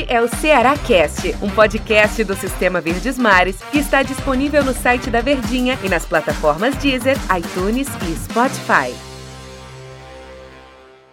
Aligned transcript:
Este 0.00 0.14
é 0.14 0.22
o 0.22 0.28
Ceará 0.28 0.78
Cast, 0.78 1.28
um 1.42 1.50
podcast 1.50 2.24
do 2.24 2.34
Sistema 2.34 2.80
Verdes 2.80 3.18
Mares 3.18 3.60
que 3.70 3.78
está 3.78 4.02
disponível 4.02 4.64
no 4.64 4.72
site 4.72 5.10
da 5.10 5.20
Verdinha 5.20 5.78
e 5.84 5.90
nas 5.90 6.06
plataformas 6.06 6.74
Deezer, 6.76 7.16
iTunes 7.36 7.86
e 8.08 8.16
Spotify. 8.16 8.94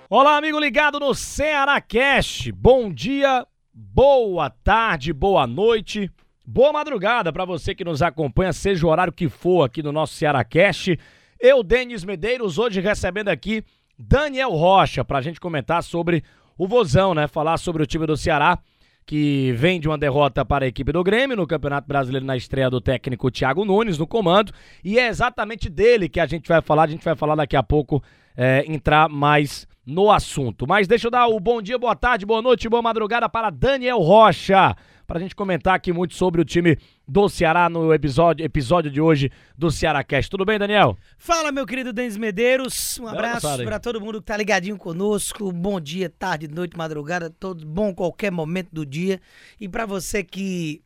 Olá, 0.10 0.38
amigo 0.38 0.58
ligado 0.58 1.02
no 1.02 1.14
Ceará 1.14 1.82
Cast. 1.82 2.50
Bom 2.54 2.90
dia, 2.90 3.46
boa 3.74 4.50
tarde, 4.50 5.12
boa 5.12 5.46
noite, 5.46 6.10
boa 6.46 6.72
madrugada 6.72 7.34
para 7.34 7.44
você 7.44 7.76
que 7.76 7.84
nos 7.84 8.02
acompanha, 8.02 8.54
seja 8.54 8.88
o 8.88 8.90
horário 8.90 9.12
que 9.12 9.28
for 9.28 9.66
aqui 9.66 9.84
no 9.84 9.92
nosso 9.92 10.14
Ceará 10.14 10.46
Cast. 10.46 10.98
Eu, 11.38 11.62
Denis 11.62 12.06
Medeiros, 12.06 12.58
hoje 12.58 12.80
recebendo 12.80 13.28
aqui 13.28 13.66
Daniel 14.00 14.52
Rocha 14.52 15.04
para 15.04 15.20
a 15.20 15.22
gente 15.22 15.42
comentar 15.42 15.84
sobre 15.84 16.24
o 16.58 16.68
Vozão, 16.68 17.14
né? 17.14 17.28
Falar 17.28 17.58
sobre 17.58 17.84
o 17.84 17.86
time 17.86 18.06
do 18.06 18.16
Ceará, 18.16 18.58
que 19.08 19.54
vem 19.54 19.80
de 19.80 19.88
uma 19.88 19.98
derrota 19.98 20.44
para 20.44 20.66
a 20.66 20.68
equipe 20.68 20.92
do 20.92 21.02
Grêmio 21.02 21.38
no 21.38 21.48
Campeonato 21.48 21.88
Brasileiro 21.88 22.26
na 22.26 22.36
estreia 22.36 22.70
do 22.70 22.82
técnico 22.82 23.32
Thiago 23.32 23.64
Nunes 23.64 23.98
no 23.98 24.06
comando. 24.06 24.52
E 24.84 25.00
é 25.00 25.08
exatamente 25.08 25.70
dele 25.70 26.10
que 26.10 26.20
a 26.20 26.26
gente 26.26 26.46
vai 26.46 26.62
falar. 26.62 26.84
A 26.84 26.88
gente 26.88 27.06
vai 27.06 27.16
falar 27.16 27.36
daqui 27.36 27.56
a 27.56 27.64
pouco, 27.64 28.04
é, 28.36 28.66
entrar 28.68 29.08
mais 29.08 29.66
no 29.86 30.12
assunto. 30.12 30.68
Mas 30.68 30.90
deixa 30.90 31.08
eu 31.08 31.12
dar 31.12 31.26
o 31.28 31.40
bom 31.40 31.62
dia, 31.62 31.80
boa 31.80 31.96
tarde, 31.96 32.26
boa 32.26 32.42
noite, 32.42 32.68
boa 32.68 32.82
madrugada 32.82 33.30
para 33.30 33.50
Daniel 33.50 34.00
Rocha 34.00 34.76
para 35.08 35.18
a 35.18 35.22
gente 35.22 35.34
comentar 35.34 35.74
aqui 35.74 35.94
muito 35.94 36.14
sobre 36.16 36.42
o 36.42 36.46
time 36.46 36.78
do 37.08 37.30
Ceará 37.30 37.70
no 37.70 37.94
episódio, 37.94 38.46
episódio 38.46 38.92
de 38.92 39.00
hoje 39.00 39.32
do 39.58 39.72
Ceará 39.72 40.04
Cast. 40.04 40.30
Tudo 40.30 40.44
bem, 40.44 40.60
Daniel? 40.60 40.98
Fala, 41.18 41.50
meu 41.50 41.66
querido 41.66 41.94
Denis 41.94 42.18
Medeiros. 42.18 43.00
Um 43.00 43.08
abraço 43.08 43.64
para 43.64 43.80
todo 43.80 44.02
mundo 44.02 44.20
que 44.20 44.26
tá 44.26 44.36
ligadinho 44.36 44.78
conosco. 44.78 45.50
Bom 45.54 45.80
dia, 45.80 46.10
tarde, 46.10 46.50
noite, 46.50 46.78
madrugada, 46.78 47.30
todo 47.30 47.66
bom 47.66 47.96
qualquer 47.96 48.32
momento 48.32 48.68
do 48.74 48.86
dia. 48.86 49.22
E 49.58 49.70
para 49.70 49.86
você 49.86 50.26
que 50.26 50.82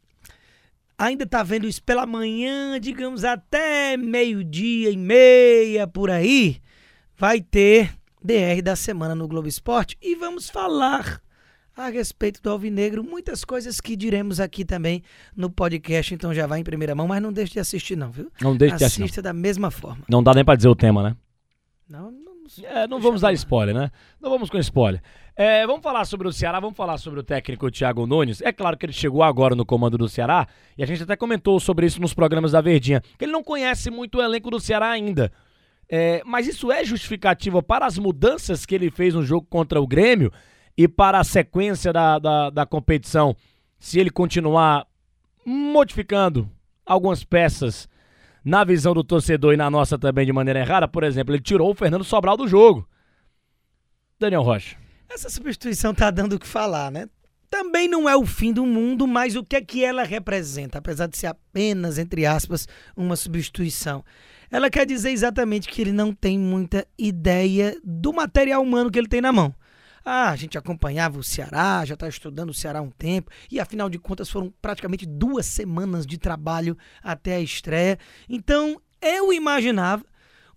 ainda 0.95 1.25
tá 1.25 1.41
vendo 1.41 1.67
isso 1.67 1.81
pela 1.81 2.05
manhã, 2.05 2.79
digamos 2.79 3.23
até 3.23 3.97
meio-dia 3.97 4.91
e 4.91 4.97
meia 4.97 5.87
por 5.87 6.11
aí, 6.11 6.61
vai 7.17 7.41
ter 7.41 7.95
DR 8.23 8.61
da 8.63 8.75
semana 8.75 9.15
no 9.15 9.27
Globo 9.27 9.47
Esporte 9.47 9.97
e 9.99 10.13
vamos 10.13 10.47
falar 10.47 11.19
a 11.85 11.89
respeito 11.89 12.41
do 12.41 12.49
Alvinegro, 12.49 13.03
muitas 13.03 13.43
coisas 13.43 13.81
que 13.81 13.95
diremos 13.95 14.39
aqui 14.39 14.63
também 14.63 15.03
no 15.35 15.49
podcast, 15.49 16.13
então 16.13 16.33
já 16.33 16.47
vai 16.47 16.59
em 16.59 16.63
primeira 16.63 16.95
mão, 16.95 17.07
mas 17.07 17.21
não 17.21 17.31
deixe 17.31 17.53
de 17.53 17.59
assistir 17.59 17.95
não, 17.95 18.11
viu? 18.11 18.31
Não 18.41 18.55
deixe 18.55 18.77
de 18.77 18.83
assistir. 18.83 19.03
Assista 19.03 19.21
da 19.21 19.33
mesma 19.33 19.71
forma. 19.71 20.03
Não 20.07 20.23
dá 20.23 20.33
nem 20.33 20.45
para 20.45 20.55
dizer 20.55 20.69
o 20.69 20.75
tema, 20.75 21.03
né? 21.03 21.15
Não, 21.89 22.11
não, 22.11 22.31
é, 22.63 22.87
não 22.87 22.99
vamos 22.99 23.21
dar 23.21 23.33
spoiler, 23.33 23.75
né? 23.75 23.91
Não 24.21 24.29
vamos 24.29 24.49
com 24.49 24.57
spoiler. 24.59 25.01
É, 25.35 25.65
vamos 25.65 25.81
falar 25.81 26.05
sobre 26.05 26.27
o 26.27 26.31
Ceará, 26.31 26.59
vamos 26.59 26.77
falar 26.77 26.97
sobre 26.97 27.19
o 27.19 27.23
técnico 27.23 27.71
Thiago 27.71 28.05
Nunes. 28.05 28.41
É 28.41 28.51
claro 28.51 28.77
que 28.77 28.85
ele 28.85 28.93
chegou 28.93 29.23
agora 29.23 29.55
no 29.55 29.65
comando 29.65 29.97
do 29.97 30.07
Ceará, 30.07 30.47
e 30.77 30.83
a 30.83 30.85
gente 30.85 31.03
até 31.03 31.15
comentou 31.15 31.59
sobre 31.59 31.85
isso 31.85 32.01
nos 32.01 32.13
programas 32.13 32.51
da 32.51 32.61
Verdinha, 32.61 33.01
que 33.17 33.25
ele 33.25 33.31
não 33.31 33.43
conhece 33.43 33.89
muito 33.89 34.17
o 34.17 34.21
elenco 34.21 34.51
do 34.51 34.59
Ceará 34.59 34.89
ainda. 34.89 35.31
É, 35.89 36.21
mas 36.25 36.47
isso 36.47 36.71
é 36.71 36.85
justificativa 36.85 37.61
para 37.61 37.85
as 37.85 37.97
mudanças 37.97 38.65
que 38.65 38.73
ele 38.73 38.89
fez 38.89 39.13
no 39.13 39.23
jogo 39.23 39.45
contra 39.49 39.81
o 39.81 39.85
Grêmio 39.85 40.31
e 40.77 40.87
para 40.87 41.19
a 41.19 41.23
sequência 41.23 41.91
da, 41.91 42.19
da, 42.19 42.49
da 42.49 42.65
competição, 42.65 43.35
se 43.79 43.99
ele 43.99 44.09
continuar 44.09 44.87
modificando 45.45 46.49
algumas 46.85 47.23
peças 47.23 47.89
na 48.43 48.63
visão 48.63 48.93
do 48.93 49.03
torcedor 49.03 49.53
e 49.53 49.57
na 49.57 49.69
nossa 49.69 49.97
também 49.97 50.25
de 50.25 50.33
maneira 50.33 50.59
errada, 50.59 50.87
por 50.87 51.03
exemplo, 51.03 51.33
ele 51.33 51.41
tirou 51.41 51.71
o 51.71 51.75
Fernando 51.75 52.03
Sobral 52.03 52.37
do 52.37 52.47
jogo. 52.47 52.87
Daniel 54.19 54.41
Rocha. 54.41 54.77
Essa 55.09 55.29
substituição 55.29 55.93
tá 55.93 56.09
dando 56.09 56.33
o 56.33 56.39
que 56.39 56.47
falar, 56.47 56.91
né? 56.91 57.07
Também 57.49 57.87
não 57.87 58.07
é 58.07 58.15
o 58.15 58.25
fim 58.25 58.53
do 58.53 58.65
mundo, 58.65 59.05
mas 59.05 59.35
o 59.35 59.43
que 59.43 59.57
é 59.57 59.61
que 59.61 59.83
ela 59.83 60.03
representa, 60.03 60.77
apesar 60.77 61.07
de 61.07 61.17
ser 61.17 61.27
apenas, 61.27 61.97
entre 61.97 62.25
aspas, 62.25 62.65
uma 62.95 63.17
substituição? 63.17 64.05
Ela 64.49 64.69
quer 64.69 64.85
dizer 64.85 65.11
exatamente 65.11 65.67
que 65.67 65.81
ele 65.81 65.91
não 65.91 66.13
tem 66.13 66.39
muita 66.39 66.87
ideia 66.97 67.77
do 67.83 68.13
material 68.13 68.61
humano 68.61 68.89
que 68.89 68.97
ele 68.97 69.07
tem 69.07 69.19
na 69.19 69.33
mão. 69.33 69.53
Ah, 70.03 70.29
a 70.29 70.35
gente 70.35 70.57
acompanhava 70.57 71.19
o 71.19 71.23
Ceará, 71.23 71.83
já 71.85 71.93
está 71.93 72.07
estudando 72.07 72.49
o 72.49 72.53
Ceará 72.53 72.79
há 72.79 72.81
um 72.81 72.89
tempo, 72.89 73.31
e 73.51 73.59
afinal 73.59 73.89
de 73.89 73.99
contas 73.99 74.29
foram 74.29 74.53
praticamente 74.61 75.05
duas 75.05 75.45
semanas 75.45 76.05
de 76.05 76.17
trabalho 76.17 76.77
até 77.03 77.35
a 77.35 77.41
estreia. 77.41 77.99
Então 78.27 78.81
eu 79.01 79.31
imaginava 79.31 80.03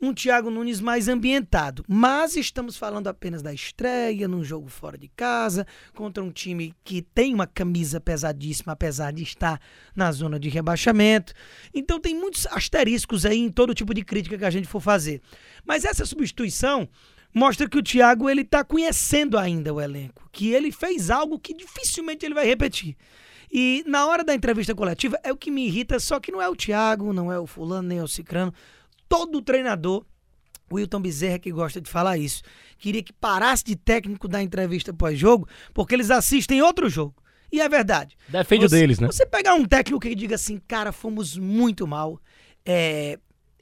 um 0.01 0.13
Thiago 0.13 0.51
Nunes 0.51 0.81
mais 0.81 1.09
ambientado. 1.09 1.85
Mas 1.89 2.37
estamos 2.37 2.77
falando 2.77 3.09
apenas 3.09 3.43
da 3.43 3.53
estreia, 3.53 4.29
num 4.29 4.45
jogo 4.45 4.69
fora 4.69 4.99
de 4.99 5.09
casa, 5.09 5.67
contra 5.95 6.23
um 6.23 6.31
time 6.31 6.75
que 6.85 7.03
tem 7.03 7.35
uma 7.35 7.47
camisa 7.47 8.01
pesadíssima, 8.01 8.73
apesar 8.73 9.13
de 9.13 9.23
estar 9.23 9.61
na 9.95 10.11
zona 10.13 10.39
de 10.39 10.49
rebaixamento. 10.49 11.33
Então 11.73 11.99
tem 11.99 12.15
muitos 12.15 12.47
asteriscos 12.49 13.25
aí 13.25 13.39
em 13.39 13.51
todo 13.51 13.75
tipo 13.75 13.95
de 13.95 14.05
crítica 14.05 14.39
que 14.39 14.45
a 14.45 14.51
gente 14.51 14.69
for 14.69 14.81
fazer. 14.81 15.21
Mas 15.65 15.85
essa 15.85 16.05
substituição 16.05 16.89
mostra 17.35 17.69
que 17.69 17.77
o 17.77 17.83
Thiago 17.83 18.31
ele 18.31 18.45
tá 18.45 18.63
conhecendo 18.63 19.37
ainda 19.37 19.75
o 19.75 19.81
elenco, 19.81 20.29
que 20.31 20.51
ele 20.51 20.71
fez 20.71 21.11
algo 21.11 21.39
que 21.39 21.53
dificilmente 21.53 22.25
ele 22.25 22.35
vai 22.35 22.47
repetir. 22.47 22.97
E 23.53 23.85
na 23.87 24.07
hora 24.07 24.25
da 24.25 24.35
entrevista 24.35 24.75
coletiva 24.75 25.19
é 25.23 25.33
o 25.33 25.37
que 25.37 25.51
me 25.51 25.67
irrita, 25.67 25.99
só 25.99 26.19
que 26.21 26.33
não 26.33 26.41
é 26.41 26.49
o 26.49 26.57
Thiago, 26.57 27.13
não 27.13 27.33
é 27.33 27.39
o 27.39 27.47
fulano, 27.47 27.89
nem 27.89 27.99
é 27.99 28.03
o 28.03 28.09
Cicrano. 28.09 28.55
Todo 29.09 29.43
treinador, 29.43 30.05
o 30.71 30.77
Wilton 30.77 31.01
Bezerra 31.01 31.39
que 31.39 31.53
gosta 31.53 31.81
de 31.81 31.91
falar 31.91 32.17
isso, 32.19 32.43
queria 32.79 33.03
que 33.03 33.13
parasse 33.13 33.65
de 33.65 33.77
técnico 33.77 34.27
da 34.27 34.43
entrevista 34.43 34.93
pós-jogo, 34.93 35.49
porque 35.73 35.95
eles 35.95 36.11
assistem 36.11 36.63
outro 36.63 36.89
jogo. 36.89 37.15
E 37.53 37.61
é 37.61 37.69
verdade. 37.69 38.17
Defende 38.29 38.69
você, 38.69 38.77
o 38.77 38.79
deles, 38.81 38.99
né? 38.99 39.07
Você 39.07 39.25
pegar 39.25 39.55
um 39.55 39.65
técnico 39.65 40.01
que 40.01 40.15
diga 40.15 40.35
assim, 40.35 40.61
cara, 40.67 40.91
fomos 40.91 41.37
muito 41.37 41.87
mal, 41.87 42.21
é, 42.65 43.19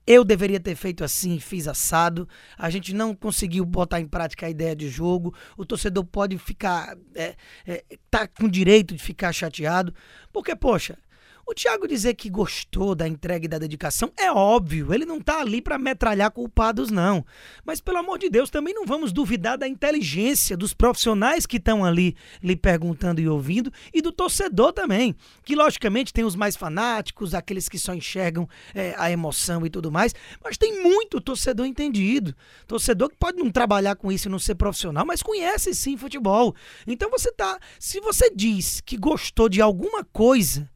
eu 0.06 0.24
deveria 0.24 0.58
ter 0.58 0.74
feito 0.74 1.04
assim, 1.04 1.38
fiz 1.38 1.68
assado. 1.68 2.28
A 2.58 2.68
gente 2.70 2.92
não 2.92 3.14
conseguiu 3.14 3.64
botar 3.64 4.00
em 4.00 4.06
prática 4.06 4.46
a 4.46 4.50
ideia 4.50 4.74
de 4.74 4.88
jogo. 4.88 5.34
O 5.56 5.64
torcedor 5.64 6.04
pode 6.04 6.38
ficar. 6.38 6.96
É, 7.14 7.36
é, 7.66 7.84
tá 8.10 8.26
com 8.26 8.48
direito 8.48 8.94
de 8.94 9.02
ficar 9.02 9.32
chateado. 9.32 9.94
Porque, 10.32 10.56
poxa, 10.56 10.98
o 11.47 11.54
Thiago 11.54 11.88
dizer 11.88 12.14
que 12.14 12.30
gostou 12.30 12.94
da 12.94 13.06
entrega 13.06 13.44
e 13.44 13.48
da 13.48 13.58
dedicação 13.58 14.12
é 14.16 14.30
óbvio, 14.30 14.94
ele 14.94 15.04
não 15.04 15.20
tá 15.20 15.41
ali 15.41 15.60
para 15.60 15.78
metralhar 15.78 16.30
culpados 16.30 16.91
não. 16.91 17.25
Mas 17.64 17.80
pelo 17.80 17.98
amor 17.98 18.19
de 18.19 18.30
Deus, 18.30 18.48
também 18.48 18.72
não 18.72 18.86
vamos 18.86 19.12
duvidar 19.12 19.58
da 19.58 19.69
inteligência 19.69 20.56
dos 20.56 20.72
profissionais 20.72 21.44
que 21.44 21.56
estão 21.56 21.84
ali 21.84 22.16
lhe 22.42 22.56
perguntando 22.56 23.20
e 23.20 23.28
ouvindo 23.28 23.72
e 23.92 24.00
do 24.00 24.12
torcedor 24.12 24.72
também, 24.72 25.14
que 25.44 25.54
logicamente 25.54 26.12
tem 26.12 26.25
os 26.25 26.36
mais 26.36 26.56
fanáticos, 26.56 27.34
aqueles 27.34 27.69
que 27.69 27.78
só 27.78 27.92
enxergam 27.92 28.48
é, 28.75 28.94
a 28.97 29.10
emoção 29.10 29.66
e 29.66 29.70
tudo 29.70 29.91
mais, 29.91 30.14
mas 30.42 30.56
tem 30.56 30.82
muito 30.82 31.20
torcedor 31.20 31.66
entendido, 31.66 32.34
torcedor 32.66 33.10
que 33.10 33.16
pode 33.16 33.38
não 33.38 33.50
trabalhar 33.50 33.97
com 33.97 34.10
isso 34.10 34.28
e 34.28 34.31
não 34.31 34.38
ser 34.38 34.54
profissional, 34.54 35.04
mas 35.04 35.22
conhece 35.22 35.75
sim 35.75 35.97
futebol. 35.97 36.54
Então 36.86 37.10
você 37.10 37.31
tá, 37.32 37.58
se 37.78 38.00
você 38.00 38.31
diz 38.31 38.81
que 38.81 38.97
gostou 38.97 39.48
de 39.48 39.60
alguma 39.60 40.04
coisa 40.04 40.71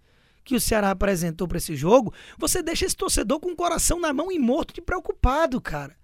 que 0.46 0.54
o 0.54 0.60
Ceará 0.60 0.92
apresentou 0.92 1.48
para 1.48 1.58
esse 1.58 1.74
jogo, 1.74 2.14
você 2.38 2.62
deixa 2.62 2.86
esse 2.86 2.96
torcedor 2.96 3.40
com 3.40 3.50
o 3.50 3.56
coração 3.56 4.00
na 4.00 4.12
mão 4.12 4.30
e 4.30 4.38
morto 4.38 4.72
de 4.72 4.80
preocupado, 4.80 5.60
cara. 5.60 5.94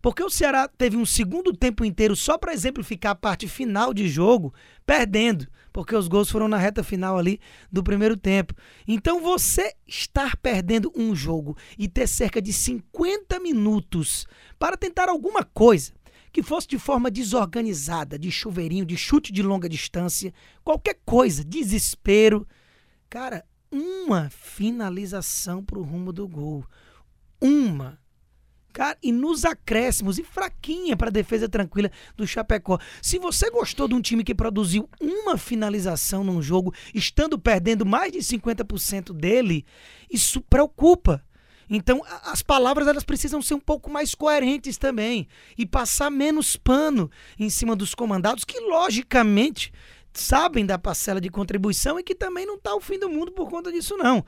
Porque 0.00 0.24
o 0.24 0.30
Ceará 0.30 0.66
teve 0.66 0.96
um 0.96 1.04
segundo 1.04 1.52
tempo 1.52 1.84
inteiro 1.84 2.16
só 2.16 2.38
para 2.38 2.54
exemplificar 2.54 3.12
a 3.12 3.14
parte 3.14 3.46
final 3.46 3.92
de 3.92 4.08
jogo, 4.08 4.54
perdendo, 4.86 5.46
porque 5.70 5.94
os 5.94 6.08
gols 6.08 6.30
foram 6.30 6.48
na 6.48 6.56
reta 6.56 6.82
final 6.82 7.18
ali 7.18 7.38
do 7.70 7.84
primeiro 7.84 8.16
tempo. 8.16 8.54
Então 8.88 9.20
você 9.20 9.74
estar 9.86 10.34
perdendo 10.38 10.90
um 10.96 11.14
jogo 11.14 11.54
e 11.78 11.86
ter 11.86 12.08
cerca 12.08 12.40
de 12.40 12.54
50 12.54 13.38
minutos 13.40 14.26
para 14.58 14.78
tentar 14.78 15.10
alguma 15.10 15.44
coisa 15.44 15.92
que 16.32 16.42
fosse 16.42 16.66
de 16.66 16.78
forma 16.78 17.10
desorganizada, 17.10 18.18
de 18.18 18.30
chuveirinho, 18.30 18.86
de 18.86 18.96
chute 18.96 19.30
de 19.30 19.42
longa 19.42 19.68
distância, 19.68 20.32
qualquer 20.64 20.98
coisa, 21.04 21.44
desespero. 21.44 22.48
Cara, 23.10 23.44
uma 23.70 24.28
finalização 24.30 25.64
para 25.64 25.78
o 25.78 25.82
rumo 25.82 26.12
do 26.12 26.26
gol. 26.26 26.64
Uma. 27.40 27.98
Cara, 28.72 28.96
e 29.02 29.10
nos 29.10 29.44
acréscimos, 29.44 30.18
e 30.18 30.24
fraquinha 30.24 30.96
para 30.96 31.10
defesa 31.10 31.48
tranquila 31.48 31.90
do 32.16 32.26
Chapecó. 32.26 32.78
Se 33.02 33.18
você 33.18 33.50
gostou 33.50 33.88
de 33.88 33.94
um 33.94 34.00
time 34.00 34.22
que 34.22 34.34
produziu 34.34 34.88
uma 35.00 35.36
finalização 35.36 36.22
num 36.22 36.40
jogo, 36.40 36.72
estando 36.94 37.38
perdendo 37.38 37.84
mais 37.84 38.12
de 38.12 38.18
50% 38.18 39.12
dele, 39.12 39.64
isso 40.08 40.40
preocupa. 40.40 41.24
Então, 41.68 42.02
as 42.24 42.42
palavras 42.42 42.88
elas 42.88 43.04
precisam 43.04 43.40
ser 43.40 43.54
um 43.54 43.60
pouco 43.60 43.88
mais 43.88 44.14
coerentes 44.14 44.76
também 44.76 45.28
e 45.56 45.64
passar 45.64 46.10
menos 46.10 46.56
pano 46.56 47.08
em 47.38 47.48
cima 47.48 47.76
dos 47.76 47.94
comandados 47.94 48.44
que 48.44 48.58
logicamente 48.58 49.72
sabem 50.12 50.66
da 50.66 50.78
parcela 50.78 51.20
de 51.20 51.28
contribuição 51.28 51.98
e 51.98 52.02
que 52.02 52.14
também 52.14 52.46
não 52.46 52.56
está 52.56 52.74
o 52.74 52.80
fim 52.80 52.98
do 52.98 53.08
mundo 53.08 53.32
por 53.32 53.48
conta 53.48 53.72
disso, 53.72 53.96
não. 53.96 54.24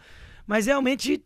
Mas 0.46 0.66
realmente 0.66 1.24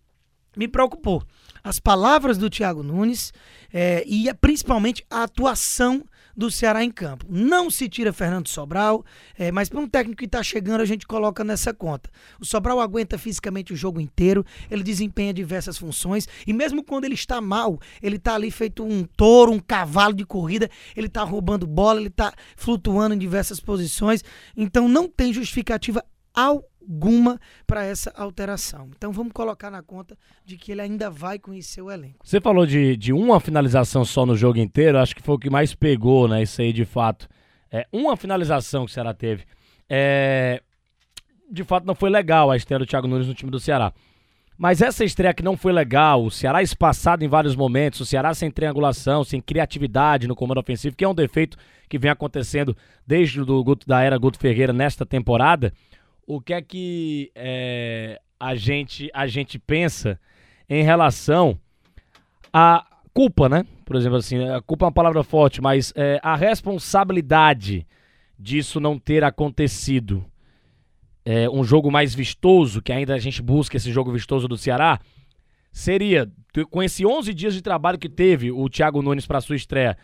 me 0.56 0.66
preocupou. 0.66 1.22
As 1.62 1.78
palavras 1.78 2.38
do 2.38 2.48
Thiago 2.48 2.82
Nunes 2.82 3.32
é, 3.72 4.02
e 4.06 4.32
principalmente 4.34 5.04
a 5.10 5.24
atuação 5.24 6.04
do 6.36 6.50
Ceará 6.50 6.84
em 6.84 6.90
campo. 6.90 7.24
Não 7.28 7.70
se 7.70 7.88
tira 7.88 8.12
Fernando 8.12 8.48
Sobral, 8.48 9.04
é, 9.38 9.50
mas 9.50 9.68
para 9.68 9.80
um 9.80 9.88
técnico 9.88 10.18
que 10.18 10.26
está 10.26 10.42
chegando, 10.42 10.80
a 10.80 10.84
gente 10.84 11.06
coloca 11.06 11.42
nessa 11.42 11.72
conta. 11.72 12.10
O 12.40 12.44
Sobral 12.44 12.80
aguenta 12.80 13.16
fisicamente 13.16 13.72
o 13.72 13.76
jogo 13.76 14.00
inteiro, 14.00 14.44
ele 14.70 14.82
desempenha 14.82 15.32
diversas 15.32 15.78
funções, 15.78 16.28
e 16.46 16.52
mesmo 16.52 16.84
quando 16.84 17.04
ele 17.04 17.14
está 17.14 17.40
mal, 17.40 17.80
ele 18.02 18.16
está 18.16 18.34
ali 18.34 18.50
feito 18.50 18.84
um 18.84 19.04
touro, 19.04 19.52
um 19.52 19.58
cavalo 19.60 20.14
de 20.14 20.26
corrida, 20.26 20.70
ele 20.94 21.06
está 21.06 21.22
roubando 21.22 21.66
bola, 21.66 21.98
ele 21.98 22.08
está 22.08 22.34
flutuando 22.56 23.14
em 23.14 23.18
diversas 23.18 23.58
posições, 23.58 24.22
então 24.56 24.88
não 24.88 25.08
tem 25.08 25.32
justificativa 25.32 26.04
alguma 26.88 27.40
para 27.66 27.84
essa 27.84 28.12
alteração. 28.16 28.88
Então 28.96 29.12
vamos 29.12 29.32
colocar 29.32 29.70
na 29.70 29.82
conta 29.82 30.16
de 30.44 30.56
que 30.56 30.72
ele 30.72 30.80
ainda 30.80 31.10
vai 31.10 31.38
conhecer 31.38 31.82
o 31.82 31.90
elenco. 31.90 32.24
Você 32.24 32.40
falou 32.40 32.64
de, 32.64 32.96
de 32.96 33.12
uma 33.12 33.40
finalização 33.40 34.04
só 34.04 34.24
no 34.24 34.36
jogo 34.36 34.58
inteiro, 34.58 34.98
acho 34.98 35.14
que 35.14 35.22
foi 35.22 35.34
o 35.34 35.38
que 35.38 35.50
mais 35.50 35.74
pegou, 35.74 36.28
né? 36.28 36.42
Isso 36.42 36.62
aí 36.62 36.72
de 36.72 36.84
fato. 36.84 37.28
É, 37.70 37.86
uma 37.92 38.16
finalização 38.16 38.86
que 38.86 38.92
o 38.92 38.94
Ceará 38.94 39.12
teve. 39.12 39.44
É, 39.88 40.62
de 41.50 41.64
fato 41.64 41.84
não 41.84 41.94
foi 41.94 42.10
legal 42.10 42.50
a 42.50 42.56
estreia 42.56 42.78
do 42.78 42.86
Thiago 42.86 43.08
Nunes 43.08 43.26
no 43.26 43.34
time 43.34 43.50
do 43.50 43.60
Ceará. 43.60 43.92
Mas 44.58 44.80
essa 44.80 45.04
estreia 45.04 45.34
que 45.34 45.42
não 45.42 45.54
foi 45.54 45.70
legal, 45.70 46.24
o 46.24 46.30
Ceará 46.30 46.62
espaçado 46.62 47.22
em 47.22 47.28
vários 47.28 47.54
momentos, 47.54 48.00
o 48.00 48.06
Ceará 48.06 48.32
sem 48.32 48.50
triangulação, 48.50 49.22
sem 49.22 49.38
criatividade 49.38 50.26
no 50.26 50.34
comando 50.34 50.58
ofensivo, 50.58 50.96
que 50.96 51.04
é 51.04 51.08
um 51.08 51.14
defeito 51.14 51.58
que 51.90 51.98
vem 51.98 52.10
acontecendo 52.10 52.74
desde 53.06 53.44
do 53.44 53.62
Guto, 53.62 53.86
da 53.86 54.02
era 54.02 54.16
Guto 54.16 54.38
Ferreira 54.38 54.72
nesta 54.72 55.04
temporada. 55.04 55.74
O 56.26 56.40
que 56.40 56.52
é 56.52 56.60
que 56.60 57.30
é, 57.34 58.20
a, 58.38 58.54
gente, 58.54 59.10
a 59.14 59.26
gente 59.26 59.58
pensa 59.58 60.18
em 60.68 60.82
relação 60.82 61.58
à 62.52 62.84
culpa, 63.14 63.48
né? 63.48 63.64
Por 63.84 63.94
exemplo, 63.96 64.18
assim, 64.18 64.48
a 64.48 64.60
culpa 64.60 64.84
é 64.84 64.86
uma 64.86 64.92
palavra 64.92 65.22
forte, 65.22 65.62
mas 65.62 65.92
é, 65.94 66.18
a 66.22 66.34
responsabilidade 66.34 67.86
disso 68.38 68.80
não 68.80 68.98
ter 68.98 69.22
acontecido 69.22 70.24
é, 71.24 71.48
um 71.48 71.64
jogo 71.64 71.90
mais 71.90 72.14
vistoso, 72.14 72.82
que 72.82 72.92
ainda 72.92 73.14
a 73.14 73.18
gente 73.18 73.40
busca 73.40 73.76
esse 73.76 73.92
jogo 73.92 74.12
vistoso 74.12 74.46
do 74.46 74.56
Ceará, 74.56 75.00
seria, 75.72 76.30
com 76.70 76.82
esse 76.82 77.06
11 77.06 77.32
dias 77.32 77.54
de 77.54 77.62
trabalho 77.62 77.98
que 77.98 78.08
teve 78.08 78.50
o 78.50 78.68
Thiago 78.68 79.02
Nunes 79.02 79.26
para 79.26 79.40
sua 79.40 79.56
estreia, 79.56 79.96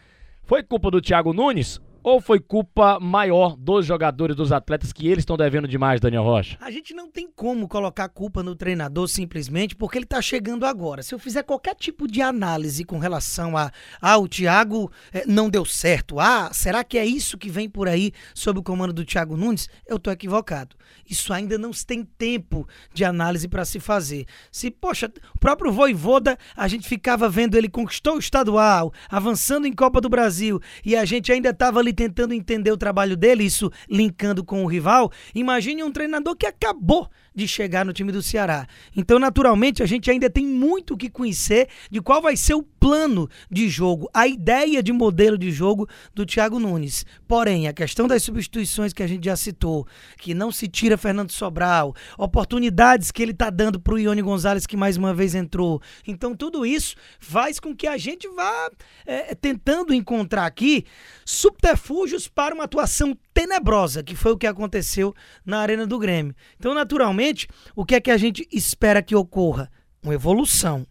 foi 0.42 0.62
culpa 0.62 0.90
do 0.90 1.00
Thiago 1.00 1.32
Nunes 1.32 1.80
ou 2.02 2.20
foi 2.20 2.40
culpa 2.40 2.98
maior 3.00 3.56
dos 3.56 3.86
jogadores, 3.86 4.34
dos 4.34 4.52
atletas 4.52 4.92
que 4.92 5.06
eles 5.06 5.22
estão 5.22 5.36
devendo 5.36 5.68
demais, 5.68 6.00
Daniel 6.00 6.24
Rocha? 6.24 6.56
A 6.60 6.70
gente 6.70 6.94
não 6.94 7.10
tem 7.10 7.28
como 7.30 7.68
colocar 7.68 8.08
culpa 8.08 8.42
no 8.42 8.54
treinador 8.54 9.08
simplesmente 9.08 9.76
porque 9.76 9.98
ele 9.98 10.04
está 10.04 10.20
chegando 10.20 10.66
agora. 10.66 11.02
Se 11.02 11.14
eu 11.14 11.18
fizer 11.18 11.42
qualquer 11.42 11.74
tipo 11.74 12.06
de 12.06 12.20
análise 12.20 12.84
com 12.84 12.98
relação 12.98 13.56
a, 13.56 13.70
ah, 14.00 14.18
o 14.18 14.28
Thiago 14.28 14.90
eh, 15.12 15.24
não 15.26 15.48
deu 15.48 15.64
certo, 15.64 16.18
ah, 16.18 16.50
será 16.52 16.82
que 16.82 16.98
é 16.98 17.04
isso 17.04 17.38
que 17.38 17.50
vem 17.50 17.68
por 17.68 17.88
aí 17.88 18.12
sob 18.34 18.58
o 18.58 18.62
comando 18.62 18.92
do 18.92 19.04
Thiago 19.04 19.36
Nunes? 19.36 19.68
Eu 19.86 19.98
tô 19.98 20.10
equivocado. 20.10 20.76
Isso 21.08 21.32
ainda 21.32 21.56
não 21.58 21.72
se 21.72 21.86
tem 21.86 22.04
tempo 22.04 22.66
de 22.92 23.04
análise 23.04 23.48
para 23.48 23.64
se 23.64 23.78
fazer. 23.80 24.26
Se, 24.50 24.70
poxa, 24.70 25.10
o 25.34 25.38
próprio 25.38 25.72
Voivoda, 25.72 26.38
a 26.56 26.68
gente 26.68 26.88
ficava 26.88 27.28
vendo 27.28 27.56
ele 27.56 27.68
conquistou 27.68 28.16
o 28.16 28.18
estadual, 28.18 28.92
avançando 29.08 29.66
em 29.66 29.72
Copa 29.72 30.00
do 30.00 30.08
Brasil, 30.08 30.60
e 30.84 30.96
a 30.96 31.04
gente 31.04 31.32
ainda 31.32 31.50
estava 31.50 31.80
ali 31.80 31.91
tentando 31.92 32.34
entender 32.34 32.70
o 32.70 32.76
trabalho 32.76 33.16
dele, 33.16 33.44
isso 33.44 33.70
linkando 33.88 34.44
com 34.44 34.64
o 34.64 34.66
rival. 34.66 35.10
Imagine 35.34 35.82
um 35.82 35.92
treinador 35.92 36.36
que 36.36 36.46
acabou 36.46 37.08
de 37.34 37.48
chegar 37.48 37.84
no 37.84 37.92
time 37.92 38.12
do 38.12 38.22
Ceará. 38.22 38.66
Então, 38.96 39.18
naturalmente, 39.18 39.82
a 39.82 39.86
gente 39.86 40.10
ainda 40.10 40.28
tem 40.28 40.46
muito 40.46 40.96
que 40.96 41.10
conhecer 41.10 41.68
de 41.90 42.00
qual 42.00 42.20
vai 42.20 42.36
ser 42.36 42.54
o 42.54 42.62
plano 42.62 43.28
de 43.50 43.68
jogo, 43.68 44.08
a 44.12 44.26
ideia 44.26 44.82
de 44.82 44.92
modelo 44.92 45.38
de 45.38 45.50
jogo 45.50 45.88
do 46.14 46.26
Thiago 46.26 46.58
Nunes. 46.58 47.06
Porém, 47.26 47.68
a 47.68 47.72
questão 47.72 48.06
das 48.06 48.22
substituições 48.22 48.92
que 48.92 49.02
a 49.02 49.06
gente 49.06 49.24
já 49.24 49.36
citou, 49.36 49.86
que 50.18 50.34
não 50.34 50.50
se 50.50 50.68
tira 50.68 50.96
Fernando 50.96 51.30
Sobral, 51.30 51.94
oportunidades 52.18 53.10
que 53.10 53.22
ele 53.22 53.32
está 53.32 53.50
dando 53.50 53.80
para 53.80 53.94
o 53.94 53.98
Ione 53.98 54.22
Gonzalez, 54.22 54.66
que 54.66 54.76
mais 54.76 54.96
uma 54.96 55.14
vez 55.14 55.34
entrou. 55.34 55.80
Então, 56.06 56.34
tudo 56.34 56.66
isso 56.66 56.96
faz 57.18 57.58
com 57.58 57.74
que 57.74 57.86
a 57.86 57.96
gente 57.96 58.28
vá 58.28 58.70
é, 59.06 59.34
tentando 59.34 59.94
encontrar 59.94 60.46
aqui 60.46 60.84
subterfúgios 61.24 62.28
para 62.28 62.54
uma 62.54 62.64
atuação 62.64 63.16
tenebrosa, 63.32 64.02
que 64.02 64.14
foi 64.14 64.32
o 64.32 64.38
que 64.38 64.46
aconteceu 64.46 65.14
na 65.44 65.58
Arena 65.58 65.86
do 65.86 65.98
Grêmio. 65.98 66.34
Então, 66.58 66.74
naturalmente, 66.74 67.48
o 67.74 67.84
que 67.84 67.94
é 67.94 68.00
que 68.00 68.10
a 68.10 68.16
gente 68.16 68.46
espera 68.52 69.02
que 69.02 69.14
ocorra? 69.14 69.70
Uma 70.02 70.14
evolução. 70.14 70.86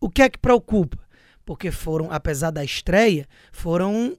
O 0.00 0.08
que 0.08 0.22
é 0.22 0.28
que 0.28 0.38
preocupa? 0.38 0.98
Porque 1.44 1.70
foram, 1.70 2.10
apesar 2.10 2.50
da 2.50 2.64
estreia, 2.64 3.26
foram 3.52 4.16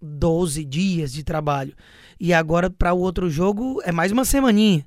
12 0.00 0.64
dias 0.64 1.12
de 1.12 1.22
trabalho. 1.22 1.74
E 2.18 2.32
agora, 2.32 2.70
para 2.70 2.92
o 2.92 3.00
outro 3.00 3.30
jogo, 3.30 3.80
é 3.84 3.92
mais 3.92 4.12
uma 4.12 4.24
semaninha. 4.24 4.86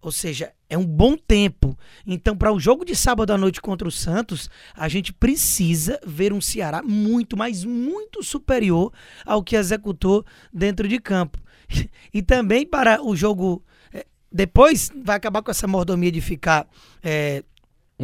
Ou 0.00 0.10
seja, 0.10 0.52
é 0.68 0.76
um 0.76 0.84
bom 0.84 1.16
tempo. 1.16 1.78
Então, 2.04 2.36
para 2.36 2.52
o 2.52 2.58
jogo 2.58 2.84
de 2.84 2.96
sábado 2.96 3.32
à 3.32 3.38
noite 3.38 3.60
contra 3.60 3.86
o 3.86 3.90
Santos, 3.90 4.50
a 4.74 4.88
gente 4.88 5.12
precisa 5.12 6.00
ver 6.04 6.32
um 6.32 6.40
Ceará 6.40 6.82
muito, 6.82 7.36
mas 7.36 7.64
muito 7.64 8.22
superior 8.22 8.92
ao 9.24 9.44
que 9.44 9.54
executou 9.54 10.24
dentro 10.52 10.88
de 10.88 10.98
campo. 10.98 11.41
e 12.12 12.22
também 12.22 12.66
para 12.66 13.02
o 13.02 13.14
jogo. 13.16 13.62
É, 13.92 14.06
depois 14.30 14.90
vai 15.04 15.16
acabar 15.16 15.42
com 15.42 15.50
essa 15.50 15.66
mordomia 15.66 16.12
de 16.12 16.20
ficar. 16.20 16.68
É, 17.02 17.42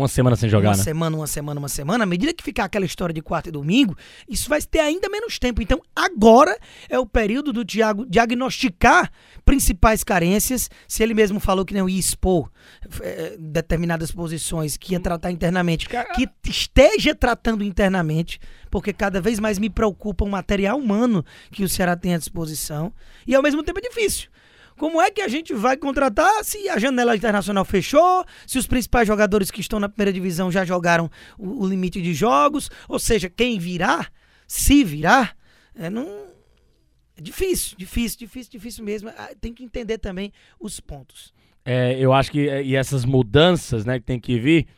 uma 0.03 0.09
semana 0.09 0.37
sem 0.37 0.49
jogar, 0.49 0.71
uma 0.71 0.77
né? 0.77 0.83
semana, 0.83 1.17
uma 1.17 1.27
semana, 1.27 1.61
uma 1.61 1.69
semana. 1.69 2.05
À 2.05 2.07
medida 2.07 2.33
que 2.33 2.43
ficar 2.43 2.65
aquela 2.65 2.87
história 2.87 3.13
de 3.13 3.21
quarta 3.21 3.49
e 3.49 3.53
domingo, 3.53 3.97
isso 4.29 4.49
vai 4.49 4.61
ter 4.63 4.81
ainda 4.81 5.09
menos 5.09 5.39
tempo. 5.39 5.61
Então, 5.61 5.81
agora 5.95 6.57
é 6.89 6.99
o 6.99 7.07
período 7.07 7.53
do 7.53 7.65
Thiago 7.65 8.07
diagnosticar 8.07 9.11
principais 9.45 10.05
carências. 10.05 10.71
Se 10.87 11.03
ele 11.03 11.15
mesmo 11.15 11.41
falou 11.41 11.65
que 11.65 11.75
não 11.75 11.89
ia 11.89 11.99
expor 11.99 12.51
é, 13.01 13.37
determinadas 13.39 14.11
posições, 14.11 14.77
que 14.77 14.93
ia 14.93 15.01
tratar 15.01 15.31
internamente, 15.31 15.89
que 15.89 16.29
esteja 16.45 17.15
tratando 17.15 17.65
internamente, 17.65 18.41
porque 18.71 18.93
cada 18.93 19.21
vez 19.21 19.39
mais 19.39 19.59
me 19.59 19.69
preocupa 19.69 20.25
o 20.25 20.29
material 20.29 20.79
humano 20.79 21.25
que 21.51 21.65
o 21.65 21.69
Ceará 21.69 21.97
tem 21.97 22.15
à 22.15 22.19
disposição. 22.19 22.93
E 23.27 23.35
ao 23.35 23.43
mesmo 23.43 23.63
tempo 23.63 23.79
é 23.79 23.83
difícil. 23.83 24.29
Como 24.79 25.03
é 25.03 25.11
que 25.11 25.21
a 25.21 25.29
gente 25.29 25.53
vai 25.53 25.77
contratar 25.77 26.45
se 26.45 26.69
a 26.69 26.79
janela 26.79 27.17
internacional 27.17 27.65
fechou, 27.65 28.25
se 28.47 28.59
os 28.59 28.67
principais 28.67 29.07
jogadores 29.07 29.51
que 29.51 29.61
estão 29.61 29.81
na 29.81 29.89
primeira 29.89 30.13
divisão 30.13 30.51
já 30.51 30.65
jogaram 30.65 31.11
o, 31.37 31.65
o 31.65 31.69
limite 31.69 32.01
de 32.01 32.15
jogos? 32.15 32.71
Ou 32.89 32.99
seja, 32.99 33.29
quem 33.29 33.59
virá, 33.59 34.07
se 34.47 34.85
virar, 34.85 35.37
é, 35.75 35.91
não, 35.91 36.07
é 37.17 37.21
difícil, 37.21 37.77
difícil, 37.77 38.19
difícil, 38.21 38.53
difícil 38.53 38.85
mesmo. 38.85 39.11
Ah, 39.11 39.31
tem 39.41 39.53
que 39.53 39.65
entender 39.65 39.99
também 39.99 40.33
os 40.61 40.79
pontos. 40.79 41.35
É, 41.65 41.99
eu 41.99 42.13
acho 42.13 42.31
que 42.31 42.49
e 42.63 42.77
essas 42.77 43.05
mudanças, 43.05 43.85
né, 43.85 43.99
que 43.99 44.05
tem 44.05 44.21
que 44.21 44.39
vir, 44.39 44.69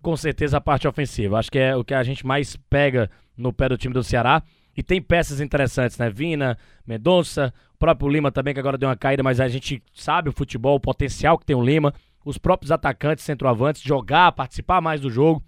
com 0.00 0.16
certeza 0.16 0.56
a 0.56 0.60
parte 0.60 0.86
ofensiva. 0.86 1.38
Acho 1.38 1.50
que 1.50 1.58
é 1.58 1.74
o 1.74 1.84
que 1.84 1.94
a 1.94 2.02
gente 2.04 2.24
mais 2.24 2.56
pega 2.70 3.10
no 3.36 3.52
pé 3.52 3.68
do 3.68 3.76
time 3.76 3.92
do 3.92 4.04
Ceará. 4.04 4.42
E 4.78 4.82
tem 4.84 5.02
peças 5.02 5.40
interessantes, 5.40 5.98
né? 5.98 6.08
Vina, 6.08 6.56
Mendonça, 6.86 7.52
o 7.74 7.78
próprio 7.78 8.08
Lima 8.08 8.30
também, 8.30 8.54
que 8.54 8.60
agora 8.60 8.78
deu 8.78 8.88
uma 8.88 8.94
caída, 8.94 9.24
mas 9.24 9.40
a 9.40 9.48
gente 9.48 9.82
sabe 9.92 10.28
o 10.28 10.32
futebol, 10.32 10.76
o 10.76 10.80
potencial 10.80 11.36
que 11.36 11.44
tem 11.44 11.56
o 11.56 11.60
Lima. 11.60 11.92
Os 12.24 12.38
próprios 12.38 12.70
atacantes, 12.70 13.24
centroavantes, 13.24 13.82
jogar, 13.82 14.30
participar 14.30 14.80
mais 14.80 15.00
do 15.00 15.10
jogo 15.10 15.42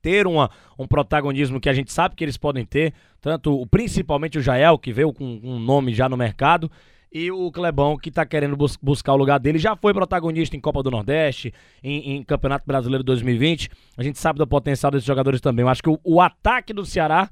ter 0.00 0.26
uma, 0.26 0.50
um 0.76 0.86
protagonismo 0.86 1.60
que 1.60 1.68
a 1.68 1.72
gente 1.72 1.92
sabe 1.92 2.16
que 2.16 2.24
eles 2.24 2.36
podem 2.36 2.66
ter, 2.66 2.92
tanto 3.20 3.64
principalmente 3.68 4.36
o 4.36 4.42
Jael, 4.42 4.76
que 4.76 4.92
veio 4.92 5.12
com 5.12 5.40
um 5.42 5.60
nome 5.60 5.94
já 5.94 6.08
no 6.08 6.16
mercado, 6.16 6.68
e 7.12 7.30
o 7.30 7.52
Clebão, 7.52 7.96
que 7.96 8.08
está 8.08 8.26
querendo 8.26 8.56
bus 8.56 8.76
buscar 8.82 9.12
o 9.12 9.16
lugar 9.16 9.38
dele, 9.38 9.58
já 9.58 9.76
foi 9.76 9.94
protagonista 9.94 10.56
em 10.56 10.60
Copa 10.60 10.82
do 10.82 10.90
Nordeste, 10.90 11.54
em, 11.82 12.16
em, 12.16 12.22
Campeonato 12.24 12.66
Brasileiro 12.66 13.04
2020. 13.04 13.70
A 13.96 14.02
gente 14.02 14.18
sabe 14.18 14.38
do 14.38 14.46
potencial 14.46 14.90
desses 14.90 15.06
jogadores 15.06 15.40
também. 15.40 15.62
Eu 15.62 15.68
acho 15.68 15.82
que 15.82 15.90
o, 15.90 16.00
o 16.02 16.20
ataque 16.20 16.72
do 16.72 16.84
Ceará 16.84 17.30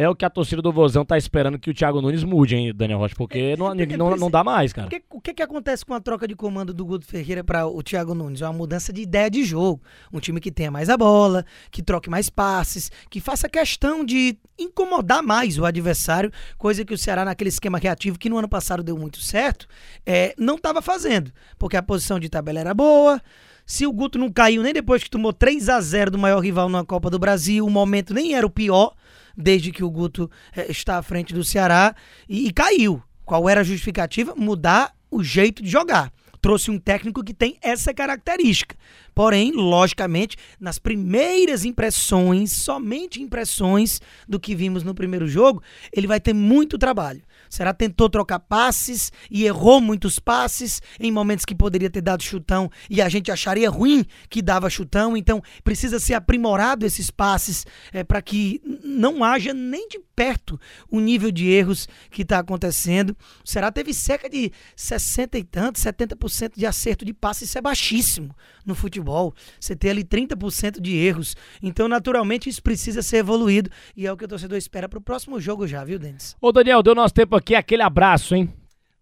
é 0.00 0.08
o 0.08 0.14
que 0.14 0.24
a 0.24 0.30
torcida 0.30 0.62
do 0.62 0.72
Vozão 0.72 1.04
tá 1.04 1.18
esperando 1.18 1.58
que 1.58 1.68
o 1.68 1.74
Thiago 1.74 2.00
Nunes 2.00 2.24
mude, 2.24 2.56
hein, 2.56 2.72
Daniel 2.74 2.98
Rocha? 2.98 3.14
Porque 3.14 3.38
é, 3.38 3.56
não, 3.56 3.70
é, 3.70 3.86
não, 3.98 4.16
não 4.16 4.30
dá 4.30 4.42
mais, 4.42 4.72
cara. 4.72 4.88
o 5.10 5.20
que, 5.20 5.34
que 5.34 5.42
acontece 5.42 5.84
com 5.84 5.92
a 5.92 6.00
troca 6.00 6.26
de 6.26 6.34
comando 6.34 6.72
do 6.72 6.86
Guto 6.86 7.04
Ferreira 7.04 7.44
para 7.44 7.66
o 7.66 7.82
Thiago 7.82 8.14
Nunes? 8.14 8.40
É 8.40 8.46
uma 8.46 8.54
mudança 8.54 8.94
de 8.94 9.02
ideia 9.02 9.30
de 9.30 9.44
jogo. 9.44 9.82
Um 10.10 10.18
time 10.18 10.40
que 10.40 10.50
tenha 10.50 10.70
mais 10.70 10.88
a 10.88 10.96
bola, 10.96 11.44
que 11.70 11.82
troque 11.82 12.08
mais 12.08 12.30
passes, 12.30 12.90
que 13.10 13.20
faça 13.20 13.46
questão 13.46 14.02
de 14.02 14.38
incomodar 14.58 15.22
mais 15.22 15.58
o 15.58 15.66
adversário, 15.66 16.32
coisa 16.56 16.82
que 16.82 16.94
o 16.94 16.98
Ceará, 16.98 17.22
naquele 17.22 17.50
esquema 17.50 17.76
reativo 17.76 18.18
que 18.18 18.30
no 18.30 18.38
ano 18.38 18.48
passado 18.48 18.82
deu 18.82 18.96
muito 18.96 19.20
certo, 19.20 19.68
é, 20.06 20.34
não 20.38 20.54
estava 20.54 20.80
fazendo. 20.80 21.30
Porque 21.58 21.76
a 21.76 21.82
posição 21.82 22.18
de 22.18 22.30
tabela 22.30 22.58
era 22.58 22.72
boa. 22.72 23.20
Se 23.66 23.86
o 23.86 23.92
Guto 23.92 24.18
não 24.18 24.32
caiu 24.32 24.62
nem 24.62 24.72
depois 24.72 25.04
que 25.04 25.10
tomou 25.10 25.30
3 25.30 25.68
a 25.68 25.78
0 25.78 26.12
do 26.12 26.18
maior 26.18 26.40
rival 26.40 26.70
na 26.70 26.86
Copa 26.86 27.10
do 27.10 27.18
Brasil, 27.18 27.66
o 27.66 27.70
momento 27.70 28.14
nem 28.14 28.34
era 28.34 28.46
o 28.46 28.50
pior 28.50 28.94
desde 29.36 29.72
que 29.72 29.84
o 29.84 29.90
Guto 29.90 30.30
é, 30.54 30.70
está 30.70 30.98
à 30.98 31.02
frente 31.02 31.34
do 31.34 31.44
Ceará 31.44 31.94
e, 32.28 32.46
e 32.48 32.52
caiu. 32.52 33.02
Qual 33.24 33.48
era 33.48 33.60
a 33.60 33.64
justificativa? 33.64 34.34
Mudar 34.36 34.94
o 35.10 35.22
jeito 35.22 35.62
de 35.62 35.68
jogar 35.68 36.12
trouxe 36.40 36.70
um 36.70 36.78
técnico 36.78 37.22
que 37.22 37.34
tem 37.34 37.58
essa 37.60 37.92
característica. 37.92 38.76
Porém, 39.14 39.52
logicamente, 39.52 40.36
nas 40.58 40.78
primeiras 40.78 41.64
impressões, 41.64 42.52
somente 42.52 43.22
impressões 43.22 44.00
do 44.28 44.40
que 44.40 44.54
vimos 44.54 44.82
no 44.82 44.94
primeiro 44.94 45.26
jogo, 45.26 45.62
ele 45.92 46.06
vai 46.06 46.20
ter 46.20 46.32
muito 46.32 46.78
trabalho. 46.78 47.22
Será 47.48 47.74
tentou 47.74 48.08
trocar 48.08 48.38
passes 48.38 49.12
e 49.28 49.44
errou 49.44 49.80
muitos 49.80 50.20
passes 50.20 50.80
em 51.00 51.10
momentos 51.10 51.44
que 51.44 51.54
poderia 51.54 51.90
ter 51.90 52.00
dado 52.00 52.22
chutão 52.22 52.70
e 52.88 53.02
a 53.02 53.08
gente 53.08 53.30
acharia 53.30 53.68
ruim 53.68 54.04
que 54.28 54.40
dava 54.40 54.70
chutão. 54.70 55.16
Então 55.16 55.42
precisa 55.64 55.98
ser 55.98 56.14
aprimorado 56.14 56.86
esses 56.86 57.10
passes 57.10 57.66
é, 57.92 58.04
para 58.04 58.22
que 58.22 58.60
não 58.84 59.24
haja 59.24 59.52
nem 59.52 59.88
de 59.88 59.98
perto 60.14 60.60
o 60.88 61.00
nível 61.00 61.32
de 61.32 61.48
erros 61.48 61.88
que 62.10 62.22
está 62.22 62.38
acontecendo. 62.38 63.16
Será 63.44 63.72
teve 63.72 63.92
cerca 63.92 64.28
de 64.28 64.52
60 64.76 65.38
e 65.38 65.44
tanto, 65.44 65.80
70% 65.80 66.52
de 66.56 66.66
acerto 66.66 67.04
de 67.04 67.12
passe. 67.12 67.44
Isso 67.44 67.58
é 67.58 67.60
baixíssimo 67.60 68.34
no 68.64 68.74
futebol. 69.00 69.34
Você 69.58 69.74
tem 69.74 69.90
ali 69.90 70.04
30% 70.04 70.80
de 70.80 70.96
erros. 70.96 71.36
Então, 71.62 71.88
naturalmente, 71.88 72.48
isso 72.48 72.62
precisa 72.62 73.02
ser 73.02 73.18
evoluído 73.18 73.70
e 73.96 74.06
é 74.06 74.12
o 74.12 74.16
que 74.16 74.24
o 74.24 74.28
torcedor 74.28 74.58
espera 74.58 74.88
para 74.88 74.98
o 74.98 75.02
próximo 75.02 75.40
jogo 75.40 75.66
já, 75.66 75.84
viu, 75.84 75.98
Denis? 75.98 76.36
Ô, 76.40 76.52
Daniel, 76.52 76.82
deu 76.82 76.94
nosso 76.94 77.14
tempo 77.14 77.34
aqui. 77.34 77.54
Aquele 77.54 77.82
abraço, 77.82 78.34
hein? 78.34 78.52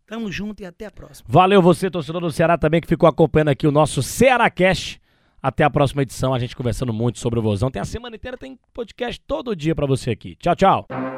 Tamo 0.06 0.32
junto 0.32 0.62
e 0.62 0.66
até 0.66 0.86
a 0.86 0.90
próxima. 0.90 1.26
Valeu 1.28 1.60
você, 1.60 1.90
torcedor 1.90 2.22
do 2.22 2.30
Ceará, 2.30 2.56
também 2.56 2.80
que 2.80 2.86
ficou 2.86 3.08
acompanhando 3.08 3.48
aqui 3.48 3.66
o 3.66 3.72
nosso 3.72 4.02
Ceará 4.02 4.48
Cash. 4.48 4.98
Até 5.40 5.62
a 5.62 5.70
próxima 5.70 6.02
edição, 6.02 6.34
a 6.34 6.38
gente 6.38 6.56
conversando 6.56 6.92
muito 6.92 7.18
sobre 7.20 7.38
o 7.38 7.42
Vozão. 7.42 7.70
Tem 7.70 7.80
a 7.80 7.84
semana 7.84 8.16
inteira, 8.16 8.36
tem 8.36 8.58
podcast 8.72 9.20
todo 9.24 9.54
dia 9.54 9.74
para 9.74 9.86
você 9.86 10.10
aqui. 10.10 10.34
Tchau, 10.36 10.56
tchau. 10.56 11.17